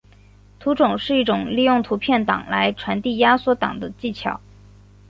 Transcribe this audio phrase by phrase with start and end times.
[0.57, 4.41] 图种是一种利用图片档来传递压缩档的技巧。